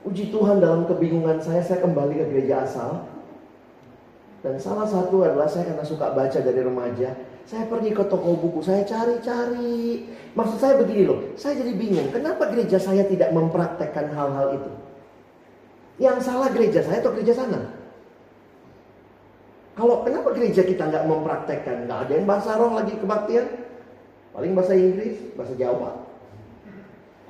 [0.01, 3.05] Uji Tuhan dalam kebingungan saya, saya kembali ke gereja asal.
[4.41, 7.13] Dan salah satu adalah saya karena suka baca dari remaja.
[7.45, 10.09] Saya pergi ke toko buku, saya cari-cari.
[10.33, 12.09] Maksud saya begini loh, saya jadi bingung.
[12.09, 14.71] Kenapa gereja saya tidak mempraktekkan hal-hal itu?
[16.01, 17.61] Yang salah gereja saya atau gereja sana?
[19.77, 21.85] Kalau kenapa gereja kita nggak mempraktekkan?
[21.85, 23.45] Nggak ada yang bahasa roh lagi kebaktian.
[24.33, 26.10] Paling bahasa Inggris, bahasa Jawa.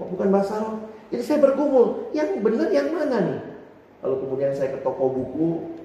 [0.02, 0.90] Kok bukan bahasa roh?
[1.14, 3.40] Jadi saya bergumul, yang benar yang mana nih?
[4.02, 5.78] Lalu kemudian saya ke toko buku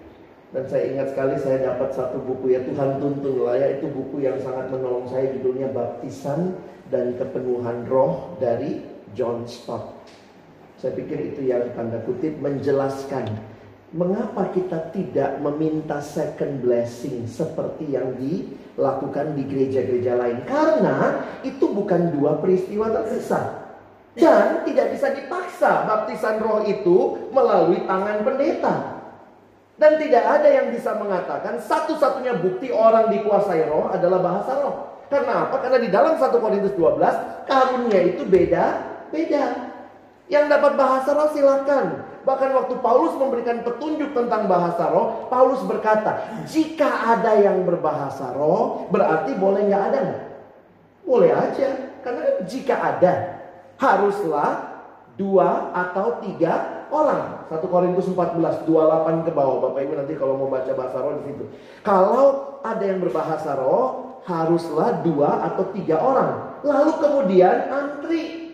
[0.56, 4.24] dan saya ingat sekali saya dapat satu buku ya Tuhan tuntun lah ya itu buku
[4.24, 6.56] yang sangat menolong saya judulnya Baptisan
[6.88, 8.80] dan Kepenuhan Roh dari
[9.12, 10.08] John Stott.
[10.80, 13.28] Saya pikir itu yang tanda kutip menjelaskan
[13.94, 18.42] Mengapa kita tidak meminta second blessing seperti yang di
[18.76, 20.44] dilakukan di gereja-gereja lain.
[20.44, 23.65] Karena itu bukan dua peristiwa terpisah.
[24.16, 28.96] Dan tidak bisa dipaksa baptisan roh itu melalui tangan pendeta.
[29.76, 35.04] Dan tidak ada yang bisa mengatakan satu-satunya bukti orang dikuasai roh adalah bahasa roh.
[35.12, 35.60] Karena apa?
[35.60, 38.64] Karena di dalam 1 Korintus 12 karunia itu beda,
[39.12, 39.44] beda.
[40.32, 41.86] Yang dapat bahasa roh silakan.
[42.26, 48.90] Bahkan waktu Paulus memberikan petunjuk tentang bahasa roh, Paulus berkata, jika ada yang berbahasa roh,
[48.90, 50.00] berarti boleh nggak ada
[51.06, 53.35] Boleh aja, karena jika ada,
[53.76, 54.76] haruslah
[55.16, 57.48] dua atau tiga orang.
[57.48, 59.70] 1 Korintus 14, 28 ke bawah.
[59.70, 61.44] Bapak Ibu nanti kalau mau baca bahasa roh di situ.
[61.80, 66.60] Kalau ada yang berbahasa roh, haruslah dua atau tiga orang.
[66.66, 68.46] Lalu kemudian antri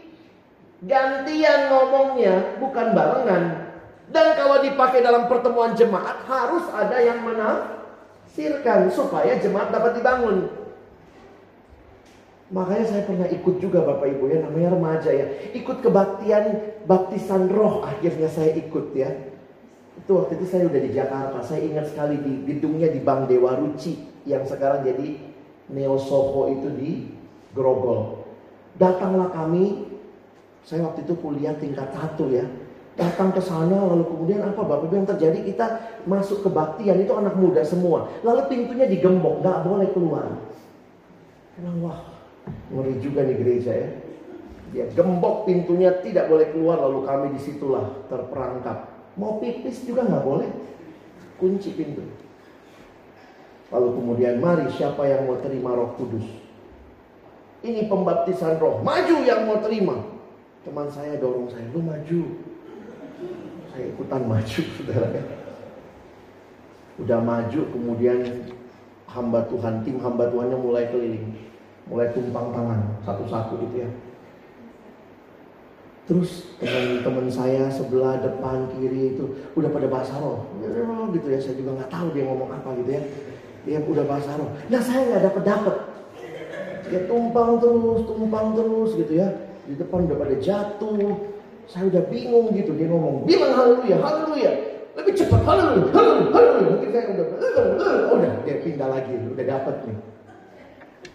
[0.83, 3.71] Gantian ngomongnya, bukan barengan.
[4.11, 10.51] Dan kalau dipakai dalam pertemuan jemaat, harus ada yang menafsirkan supaya jemaat dapat dibangun.
[12.53, 15.25] Makanya saya pernah ikut juga Bapak Ibu ya, namanya remaja ya.
[15.57, 19.09] Ikut kebaktian baptisan roh akhirnya saya ikut ya.
[19.97, 23.57] Itu waktu itu saya udah di Jakarta, saya ingat sekali di gedungnya di Bang Dewa
[23.57, 25.17] Ruci yang sekarang jadi
[25.73, 27.09] Neo Soho itu di
[27.57, 28.21] Grogol.
[28.77, 29.89] Datanglah kami
[30.61, 32.45] saya waktu itu kuliah tingkat satu ya.
[32.93, 35.67] Datang ke sana lalu kemudian apa Bapak Ibu yang terjadi kita
[36.05, 38.13] masuk ke baktian itu anak muda semua.
[38.21, 40.29] Lalu pintunya digembok, nggak boleh keluar.
[41.57, 42.12] Karena wah,
[42.73, 43.89] ngeri juga nih gereja ya.
[44.73, 48.89] Dia gembok pintunya tidak boleh keluar lalu kami di situlah terperangkap.
[49.21, 50.49] Mau pipis juga nggak boleh.
[51.37, 52.01] Kunci pintu.
[53.69, 56.25] Lalu kemudian mari siapa yang mau terima roh kudus.
[57.63, 58.81] Ini pembaptisan roh.
[58.81, 59.97] Maju yang mau terima.
[60.63, 62.21] Teman saya dorong saya, lu maju.
[63.75, 65.21] Saya ikutan maju, saudara.
[67.01, 68.19] Udah maju, kemudian
[69.11, 71.52] hamba Tuhan, tim hamba Tuhannya mulai keliling.
[71.91, 73.91] Mulai tumpang tangan, satu-satu gitu ya.
[76.03, 80.47] Terus teman-teman saya sebelah depan kiri itu udah pada bahasa roh,
[81.15, 81.39] gitu ya.
[81.39, 83.03] Saya juga nggak tahu dia ngomong apa gitu ya.
[83.63, 84.51] Dia udah bahasa roh.
[84.67, 85.77] Nah saya nggak dapet dapet.
[86.91, 89.31] Dia tumpang terus, tumpang terus gitu ya
[89.65, 91.15] di depan udah pada jatuh.
[91.71, 92.75] Saya udah bingung gitu.
[92.75, 94.53] Dia ngomong, bilang haleluya, haleluya.
[94.99, 96.67] Lebih cepat, haleluya, haleluya.
[96.77, 97.27] Mungkin saya udah,
[98.11, 99.99] udah dia pindah lagi, udah dapet nih.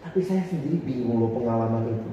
[0.07, 2.11] Tapi saya sendiri bingung loh pengalaman itu.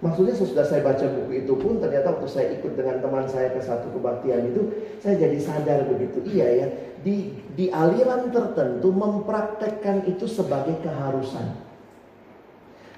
[0.00, 3.60] Maksudnya sesudah saya baca buku itu pun ternyata waktu saya ikut dengan teman saya ke
[3.60, 4.66] satu kebaktian itu
[4.98, 6.66] saya jadi sadar begitu iya ya
[7.06, 11.54] di di aliran tertentu mempraktekkan itu sebagai keharusan.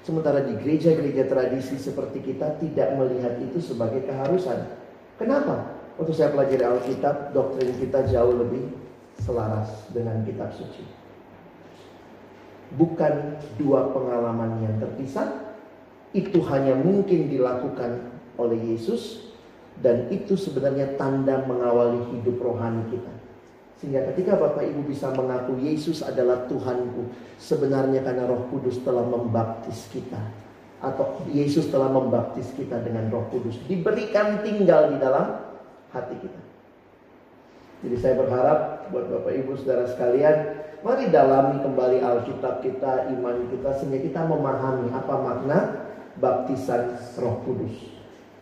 [0.01, 4.65] Sementara di gereja-gereja tradisi seperti kita tidak melihat itu sebagai keharusan.
[5.21, 5.75] Kenapa?
[6.01, 8.69] Waktu saya pelajari Alkitab, doktrin kita jauh lebih
[9.21, 11.04] selaras dengan kitab suci.
[12.73, 15.45] Bukan dua pengalaman yang terpisah,
[16.17, 18.09] itu hanya mungkin dilakukan
[18.41, 19.31] oleh Yesus
[19.83, 23.13] dan itu sebenarnya tanda mengawali hidup rohani kita.
[23.75, 29.91] Sehingga ketika Bapak Ibu bisa mengaku Yesus adalah Tuhanku, sebenarnya karena Roh Kudus telah membaptis
[29.91, 30.19] kita.
[30.79, 33.59] Atau Yesus telah membaptis kita dengan Roh Kudus.
[33.67, 35.43] Diberikan tinggal di dalam
[35.91, 36.41] hati kita.
[37.83, 43.73] Jadi saya berharap buat Bapak Ibu Saudara sekalian, mari dalami kembali Alkitab kita, iman kita
[43.81, 45.59] sehingga kita memahami apa makna
[46.21, 47.73] baptisan Roh Kudus.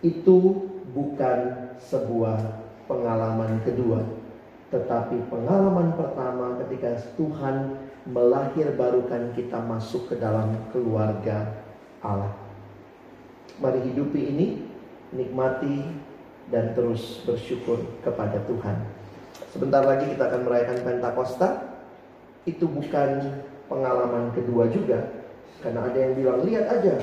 [0.03, 2.35] Itu bukan sebuah
[2.91, 4.03] pengalaman kedua,
[4.75, 7.79] tetapi pengalaman pertama ketika Tuhan
[8.11, 11.47] melahir barukan kita masuk ke dalam keluarga
[12.03, 12.35] Allah.
[13.63, 14.47] Mari hidupi ini,
[15.15, 15.79] nikmati
[16.51, 18.83] dan terus bersyukur kepada Tuhan.
[19.55, 21.72] Sebentar lagi kita akan merayakan Pentakosta.
[22.43, 25.23] Itu bukan pengalaman kedua juga.
[25.63, 26.99] Karena ada yang bilang, lihat aja.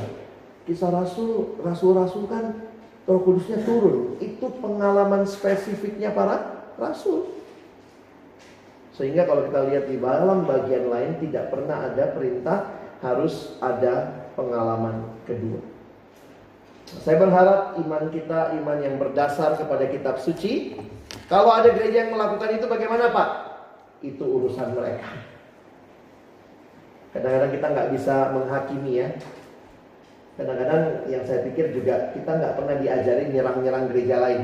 [0.68, 2.68] Kisah Rasul, Rasul-Rasul kan
[3.08, 4.20] Roh Kudusnya turun.
[4.20, 7.40] Itu pengalaman spesifiknya para Rasul.
[8.94, 12.68] Sehingga kalau kita lihat di dalam bagian lain tidak pernah ada perintah
[13.00, 15.56] harus ada pengalaman kedua.
[17.00, 20.76] Saya berharap iman kita iman yang berdasar kepada kitab suci.
[21.30, 23.28] Kalau ada gereja yang melakukan itu bagaimana Pak?
[24.02, 25.08] Itu urusan mereka.
[27.10, 29.08] Kadang-kadang kita nggak bisa menghakimi ya.
[30.38, 34.42] Kadang-kadang yang saya pikir juga kita nggak pernah diajari nyerang-nyerang gereja lain.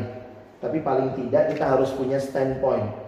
[0.59, 3.07] Tapi paling tidak kita harus punya standpoint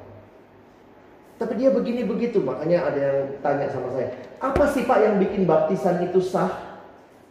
[1.38, 4.10] tapi dia begini begitu, makanya ada yang tanya sama saya,
[4.42, 6.50] apa sih Pak yang bikin baptisan itu sah?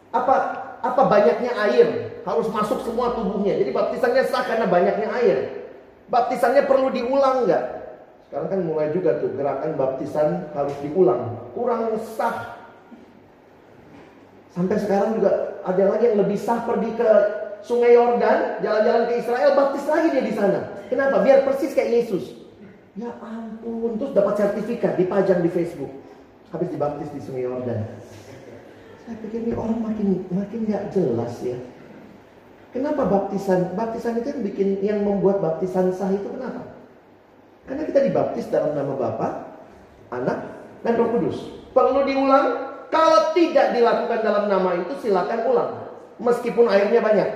[0.08, 0.36] Apa
[0.80, 1.88] apa banyaknya air
[2.24, 3.60] harus masuk semua tubuhnya.
[3.60, 5.68] Jadi baptisannya sah karena banyaknya air.
[6.08, 7.64] Baptisannya perlu diulang nggak?
[8.28, 11.48] Sekarang kan mulai juga tuh gerakan baptisan harus diulang.
[11.56, 12.60] Kurang sah.
[14.52, 17.10] Sampai sekarang juga ada lagi yang lebih sah pergi ke
[17.64, 20.60] Sungai Yordan, jalan-jalan ke Israel, baptis lagi dia di sana.
[20.92, 21.24] Kenapa?
[21.24, 22.36] Biar persis kayak Yesus.
[23.00, 25.90] Ya ampun, terus dapat sertifikat dipajang di Facebook.
[26.52, 27.80] Habis dibaptis di Sungai Yordan.
[29.08, 31.56] Saya pikir ini orang makin makin nggak jelas ya.
[32.76, 33.72] Kenapa baptisan?
[33.72, 36.67] Baptisan itu yang bikin yang membuat baptisan sah itu kenapa?
[37.68, 39.28] Karena kita dibaptis dalam nama Bapa,
[40.08, 40.38] Anak,
[40.80, 41.36] dan Roh Kudus.
[41.76, 42.46] Perlu diulang?
[42.88, 45.70] Kalau tidak dilakukan dalam nama itu silakan ulang.
[46.16, 47.28] Meskipun airnya banyak.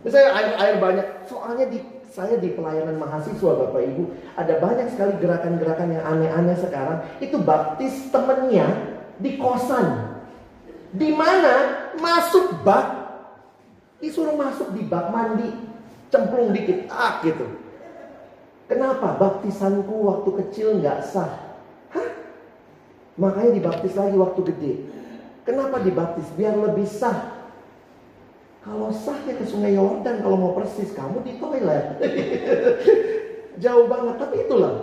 [0.00, 1.06] Misalnya air air banyak.
[1.28, 4.02] Soalnya di saya di pelayanan mahasiswa Bapak Ibu
[4.40, 7.04] ada banyak sekali gerakan-gerakan yang aneh-aneh sekarang.
[7.20, 8.72] Itu baptis temennya
[9.20, 10.16] di kosan.
[10.96, 13.04] Di mana masuk bak
[14.00, 15.48] disuruh masuk di bak mandi
[16.12, 17.63] cemplung dikit ah gitu
[18.66, 21.44] kenapa baptisanku waktu kecil nggak sah
[23.14, 24.72] Makanya dibaptis lagi waktu gede.
[25.46, 26.26] Kenapa dibaptis?
[26.34, 27.46] Biar lebih sah.
[28.64, 32.00] Kalau sah ya ke sungai Yordan kalau mau persis kamu di toilet.
[33.62, 34.74] Jauh banget, tapi itulah.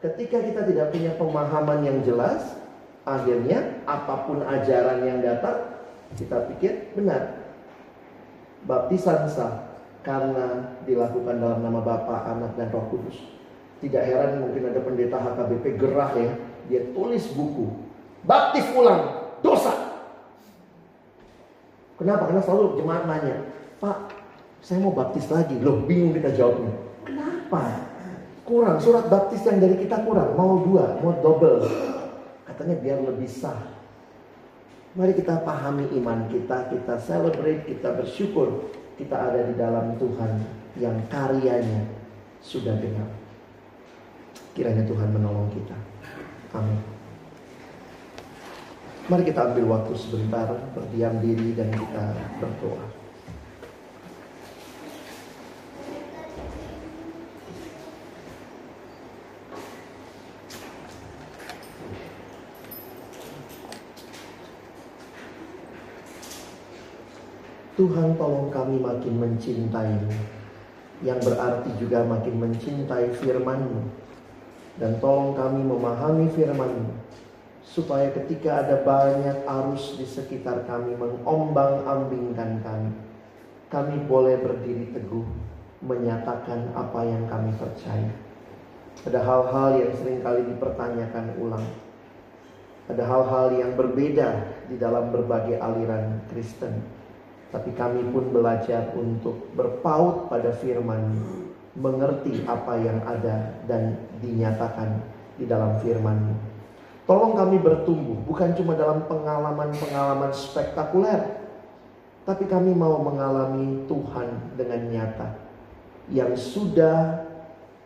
[0.00, 2.54] Ketika kita tidak punya pemahaman yang jelas,
[3.02, 5.74] akhirnya apa pun ajaran yang datang,
[6.14, 7.44] kita pikir benar.
[8.64, 9.65] Baptisan sah
[10.06, 13.18] karena dilakukan dalam nama Bapa, Anak, dan Roh Kudus.
[13.82, 16.30] Tidak heran mungkin ada pendeta HKBP gerah ya,
[16.70, 17.66] dia tulis buku.
[18.22, 19.74] Baptis ulang, dosa.
[21.98, 22.30] Kenapa?
[22.30, 23.36] Karena selalu jemaat nanya,
[23.82, 24.14] Pak,
[24.62, 25.58] saya mau baptis lagi.
[25.58, 26.70] Loh, bingung kita jawabnya.
[27.02, 27.82] Kenapa?
[28.46, 30.38] Kurang, surat baptis yang dari kita kurang.
[30.38, 31.66] Mau dua, mau double.
[32.46, 33.58] Katanya biar lebih sah.
[34.94, 38.70] Mari kita pahami iman kita, kita celebrate, kita bersyukur.
[38.96, 40.32] Kita ada di dalam Tuhan
[40.80, 41.84] yang karyanya
[42.40, 43.10] sudah genap.
[44.56, 45.76] Kiranya Tuhan menolong kita.
[46.56, 46.80] Amin.
[49.06, 52.04] Mari kita ambil waktu sebentar berdiam diri dan kita
[52.40, 52.95] berdoa.
[67.76, 70.12] Tuhan tolong kami makin mencintaimu
[71.04, 74.06] Yang berarti juga makin mencintai firmanmu
[74.76, 76.92] dan tolong kami memahami firman
[77.66, 82.92] supaya ketika ada banyak arus di sekitar kami mengombang-ambingkan kami,
[83.72, 85.26] kami boleh berdiri teguh
[85.82, 88.12] menyatakan apa yang kami percaya.
[89.04, 91.66] Ada hal-hal yang sering kali dipertanyakan ulang.
[92.86, 94.28] Ada hal-hal yang berbeda
[94.70, 96.95] di dalam berbagai aliran Kristen.
[97.56, 101.16] Tapi kami pun belajar untuk berpaut pada firman
[101.72, 105.00] mengerti apa yang ada dan dinyatakan
[105.40, 106.36] di dalam firman
[107.06, 111.38] Tolong kami bertumbuh, bukan cuma dalam pengalaman-pengalaman spektakuler,
[112.26, 115.38] tapi kami mau mengalami Tuhan dengan nyata
[116.10, 117.22] yang sudah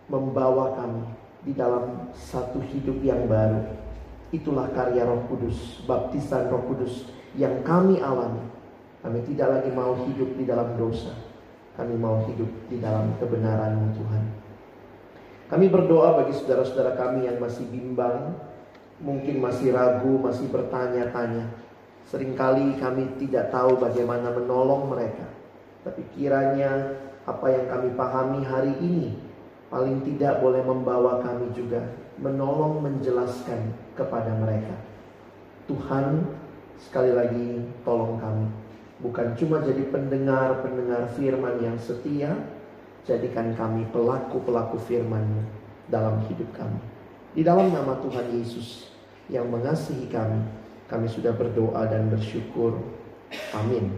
[0.08, 1.04] membawa kami
[1.44, 3.60] di dalam satu hidup yang baru.
[4.32, 7.04] Itulah karya Roh Kudus, baptisan Roh Kudus
[7.36, 8.40] yang kami alami.
[9.00, 11.16] Kami tidak lagi mau hidup di dalam dosa,
[11.72, 14.24] kami mau hidup di dalam kebenaran Tuhan.
[15.48, 18.36] Kami berdoa bagi saudara-saudara kami yang masih bimbang,
[19.00, 21.48] mungkin masih ragu, masih bertanya-tanya.
[22.12, 25.24] Seringkali kami tidak tahu bagaimana menolong mereka.
[25.80, 26.92] Tapi kiranya
[27.24, 29.16] apa yang kami pahami hari ini
[29.72, 31.80] paling tidak boleh membawa kami juga
[32.20, 34.76] menolong menjelaskan kepada mereka.
[35.64, 36.20] Tuhan
[36.76, 38.59] sekali lagi tolong kami
[39.00, 42.36] Bukan cuma jadi pendengar-pendengar firman yang setia,
[43.08, 45.24] jadikan kami pelaku-pelaku firman
[45.88, 46.80] dalam hidup kami.
[47.32, 48.92] Di dalam nama Tuhan Yesus
[49.32, 50.44] yang mengasihi kami,
[50.90, 52.76] kami sudah berdoa dan bersyukur.
[53.56, 53.88] Amin.